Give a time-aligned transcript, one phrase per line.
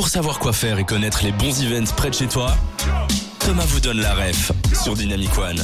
[0.00, 2.56] Pour savoir quoi faire et connaître les bons events près de chez toi,
[3.40, 4.50] Thomas vous donne la ref
[4.82, 5.62] sur Dynamic One.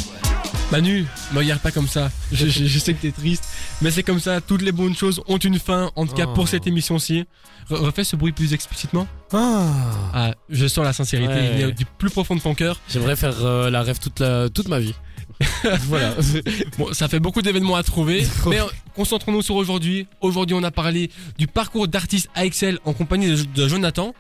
[0.71, 2.11] Manu, me regarde pas comme ça.
[2.33, 3.45] Je, je- je sais que t'es triste,
[3.81, 4.43] mais c'est comme ça.
[4.43, 5.91] Toutes les bonnes choses ont une fin.
[5.97, 6.35] En tout cas, Oh.
[6.35, 7.25] pour cette émission-ci.
[7.71, 9.09] Re- refais ce bruit plus explicitement.
[9.33, 9.71] Ah.
[10.13, 11.33] Ah, je sens la sincérité.
[11.33, 11.73] Ouais.
[11.73, 12.79] Du plus profond de ton cœur.
[12.91, 14.93] J'aimerais faire euh, la rêve toute, la, toute ma vie.
[15.89, 16.15] voilà.
[16.79, 18.59] Bon, ça fait beaucoup d'événements à trouver, mais
[18.95, 20.07] concentrons-nous sur aujourd'hui.
[20.21, 24.15] Aujourd'hui, on a parlé du parcours d'artiste AXL en compagnie de, de Jonathan.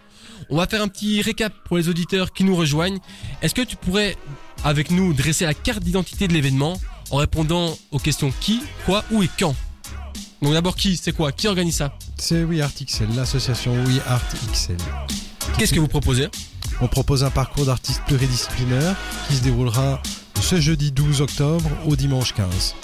[0.50, 2.98] On va faire un petit récap pour les auditeurs qui nous rejoignent.
[3.42, 4.16] Est-ce que tu pourrais,
[4.65, 6.79] avec nous, dresser la carte d'identité de l'événement
[7.10, 9.55] en répondant aux questions qui, quoi, où et quand?
[10.43, 11.33] Donc d'abord qui, c'est quoi?
[11.33, 11.96] Qui organise ça?
[12.19, 14.77] C'est We Art XL, l'association We Art XL.
[15.59, 16.29] Qu'est-ce que vous proposez?
[16.80, 18.95] On propose un parcours d'artistes pluridisciplinaire
[19.29, 20.02] qui se déroulera
[20.41, 22.74] ce jeudi 12 octobre au dimanche 15.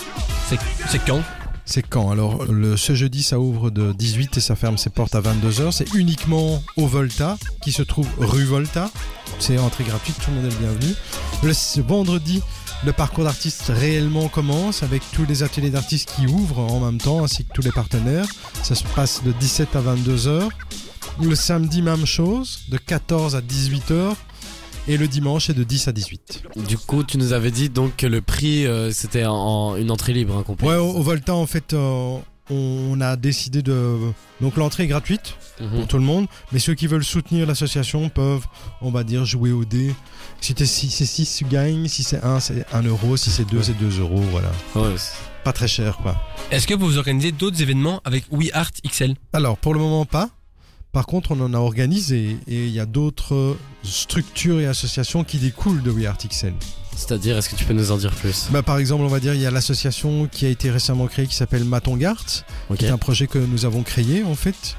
[0.49, 1.23] C'est c'est quand?
[1.65, 5.15] C'est quand Alors, le, ce jeudi, ça ouvre de 18 et ça ferme ses portes
[5.15, 5.73] à 22h.
[5.73, 8.91] C'est uniquement au Volta, qui se trouve rue Volta.
[9.39, 10.95] C'est entrée gratuite, tout le monde est le bienvenu.
[11.43, 12.43] Le vendredi,
[12.85, 17.25] le parcours d'artistes réellement commence avec tous les ateliers d'artistes qui ouvrent en même temps,
[17.25, 18.27] ainsi que tous les partenaires.
[18.63, 20.49] Ça se passe de 17 à 22h.
[21.23, 24.15] Le samedi, même chose, de 14 à 18h.
[24.89, 26.43] Et le dimanche, c'est de 10 à 18.
[26.69, 29.91] Du coup, tu nous avais dit donc que le prix euh, c'était en, en une
[29.91, 30.57] entrée libre, hein.
[30.67, 32.17] Ouais, au, au Volta, en fait, euh,
[32.51, 33.97] on a décidé de.
[34.41, 35.37] Donc, l'entrée est gratuite.
[35.61, 35.71] Mhm.
[35.77, 36.27] pour tout le monde.
[36.51, 38.47] Mais ceux qui veulent soutenir l'association peuvent,
[38.81, 39.95] on va dire, jouer au dé.
[40.41, 41.87] Si c'est 6, tu gagnes.
[41.87, 43.17] Si c'est 1, c'est 1 euro.
[43.17, 44.23] Si c'est 2, c'est 2 euros.
[44.33, 44.51] Voilà.
[44.75, 44.95] Ouais,
[45.45, 46.17] Pas très cher, quoi.
[46.51, 50.31] Est-ce que vous organisez d'autres événements avec We Art XL Alors, pour le moment, pas.
[50.93, 55.39] Par contre, on en a organisé et il y a d'autres structures et associations qui
[55.39, 56.53] découlent de We Art XL.
[56.95, 58.49] C'est-à-dire, est-ce que tu peux nous en dire plus?
[58.51, 61.27] Bah, par exemple, on va dire, il y a l'association qui a été récemment créée
[61.27, 62.45] qui s'appelle Matongart.
[62.77, 64.77] Qui est un projet que nous avons créé en fait.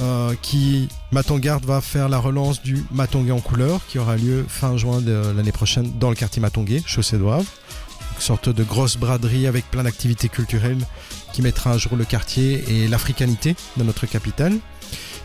[0.00, 4.76] euh, qui Matongarde va faire la relance du Matongué en couleur qui aura lieu fin
[4.78, 7.44] juin de l'année prochaine dans le quartier Matongué, chaussée d'Oivre.
[8.16, 10.78] Une sorte de grosse braderie avec plein d'activités culturelles
[11.32, 14.54] qui mettra à jour le quartier et l'africanité de notre capitale.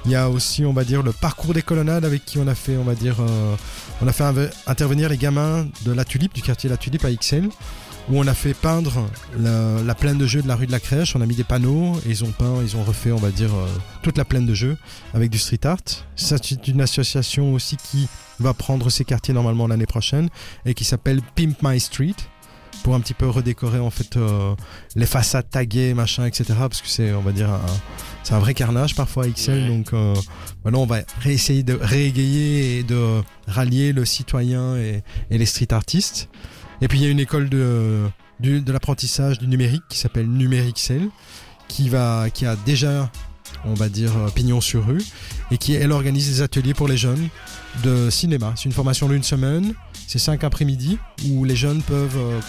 [0.05, 2.55] Il y a aussi, on va dire, le parcours des colonnades avec qui on a
[2.55, 3.55] fait, on euh,
[4.07, 7.49] a fait intervenir les gamins de la Tulipe, du quartier La Tulipe à XL,
[8.09, 10.79] où on a fait peindre la, la plaine de jeu de la rue de la
[10.79, 11.15] Crèche.
[11.15, 13.53] On a mis des panneaux et ils ont peint, ils ont refait, on va dire,
[13.53, 13.67] euh,
[14.01, 14.77] toute la plaine de jeu
[15.13, 15.77] avec du street art.
[16.15, 18.07] C'est une association aussi qui
[18.39, 20.29] va prendre ces quartiers normalement l'année prochaine
[20.65, 22.15] et qui s'appelle Pimp My Street
[22.87, 24.55] pour un petit peu redécorer en fait euh,
[24.95, 26.53] les façades taguées, machin, etc.
[26.57, 27.49] Parce que c'est, on va dire,
[28.23, 29.51] c'est un vrai carnage parfois à XL.
[29.51, 29.67] Ouais.
[29.67, 30.13] Donc euh,
[30.63, 35.73] voilà, on va réessayer de réégayer et de rallier le citoyen et, et les street
[35.73, 36.29] artistes.
[36.79, 38.05] Et puis il y a une école de,
[38.39, 41.09] de l'apprentissage du numérique qui s'appelle Numérixel,
[41.67, 43.11] qui va, qui a déjà,
[43.65, 45.03] on va dire, euh, pignon sur rue,
[45.51, 47.27] et qui elle organise des ateliers pour les jeunes
[47.83, 48.53] de cinéma.
[48.55, 49.73] C'est une formation d'une semaine,
[50.07, 50.97] c'est cinq après-midi
[51.29, 52.39] où les jeunes peuvent euh,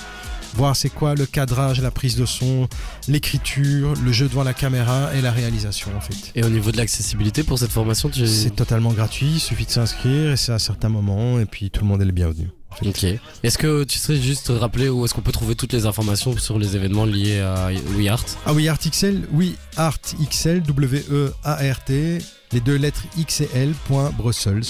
[0.55, 2.69] voir c'est quoi le cadrage, la prise de son,
[3.07, 6.33] l'écriture, le jeu devant la caméra et la réalisation en fait.
[6.35, 8.27] Et au niveau de l'accessibilité pour cette formation, tu...
[8.27, 11.83] C'est totalement gratuit, il suffit de s'inscrire et c'est à certains moments et puis tout
[11.83, 12.49] le monde est le bienvenu.
[12.85, 13.05] Ok.
[13.43, 16.59] Est-ce que tu serais juste rappeler où est-ce qu'on peut trouver toutes les informations sur
[16.59, 18.25] les événements liés à WeArt?
[18.47, 19.99] Ah oui, Art XL, oui, Art
[20.31, 22.19] XL, W-E-A-R-T,
[22.53, 24.65] les deux lettres X et L, point Brussels.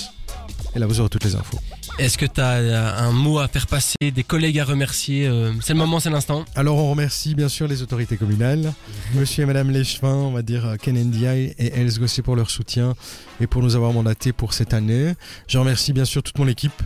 [0.74, 1.58] Et là, vous aurez toutes les infos.
[1.98, 5.72] Est-ce que tu as un mot à faire passer, des collègues à remercier euh, C'est
[5.72, 6.44] le moment, c'est l'instant.
[6.54, 8.72] Alors, on remercie bien sûr les autorités communales,
[9.14, 12.50] monsieur et madame Léchevin, on va dire euh, Ken Ndiaye et Els Gossé pour leur
[12.50, 12.94] soutien
[13.40, 15.14] et pour nous avoir mandatés pour cette année.
[15.48, 16.82] Je remercie bien sûr toute mon équipe.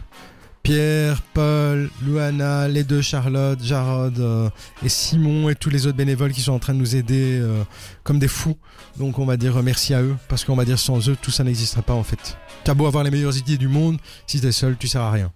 [0.63, 4.49] Pierre, Paul, Luana, les deux Charlotte, Jarod euh,
[4.85, 7.63] et Simon et tous les autres bénévoles qui sont en train de nous aider euh,
[8.05, 8.57] comme des fous.
[8.99, 11.33] Donc on va dire euh, merci à eux parce qu'on va dire sans eux tout
[11.33, 12.37] ça n'existerait pas en fait.
[12.63, 15.33] T'as beau avoir les meilleures idées du monde, si t'es seul tu sers à rien.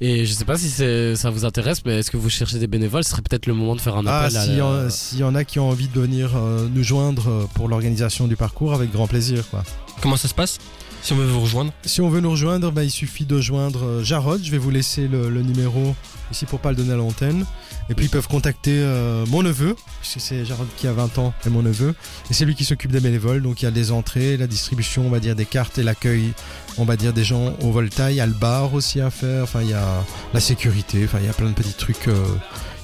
[0.00, 2.68] Et je sais pas si c'est- ça vous intéresse, mais est-ce que vous cherchez des
[2.68, 3.02] bénévoles?
[3.02, 4.90] Ce serait peut-être le moment de faire un Ah, appel à s'il y, la- en-
[4.90, 8.36] s'il y en a qui ont envie de venir euh, nous joindre pour l'organisation du
[8.36, 9.42] parcours, avec grand plaisir.
[9.50, 9.64] Quoi.
[10.00, 10.58] Comment ça se passe?
[11.02, 13.84] Si on veut vous rejoindre Si on veut nous rejoindre, bah, il suffit de joindre
[13.84, 14.42] euh, Jarod.
[14.42, 15.94] Je vais vous laisser le, le numéro
[16.30, 17.44] ici pour pas le donner à l'antenne.
[17.90, 21.32] Et puis ils peuvent contacter euh, mon neveu, puisque c'est Jarod qui a 20 ans
[21.46, 21.94] et mon neveu.
[22.30, 23.40] Et c'est lui qui s'occupe des bénévoles.
[23.42, 26.32] Donc il y a les entrées, la distribution, on va dire, des cartes et l'accueil,
[26.76, 28.10] on va dire, des gens au Volta.
[28.10, 29.44] Il y a le bar aussi à faire.
[29.44, 30.04] Enfin, il y a
[30.34, 31.04] la sécurité.
[31.04, 32.14] Enfin, il y a plein de petits trucs euh,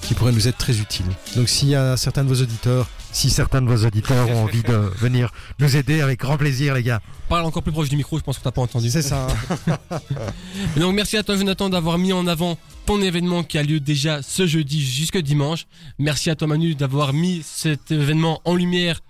[0.04, 1.06] qui pourraient nous être très utiles.
[1.36, 4.62] Donc s'il y a certains de vos auditeurs, si certains de vos auditeurs ont envie
[4.62, 5.30] de venir
[5.60, 7.00] nous aider, avec grand plaisir, les gars.
[7.28, 8.90] Parle encore plus proche du micro, je pense qu'on t'a pas entendu.
[8.90, 9.26] C'est ça.
[9.68, 9.78] hein.
[10.76, 14.20] Donc merci à toi Jonathan d'avoir mis en avant ton événement qui a lieu déjà
[14.22, 15.66] ce jeudi jusque dimanche.
[15.98, 19.00] Merci à toi Manu d'avoir mis cet événement en lumière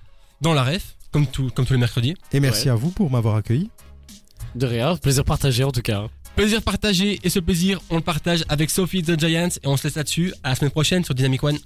[0.41, 2.15] dans la ref, comme, tout, comme tous les mercredis.
[2.33, 3.71] Et merci à vous pour m'avoir accueilli.
[4.55, 6.05] De rien, plaisir partagé en tout cas.
[6.37, 9.85] Plaisir partagé et ce plaisir, on le partage avec Sophie the Giant et on se
[9.85, 10.35] laisse là-dessus.
[10.43, 11.59] À la semaine prochaine sur Dynamic One.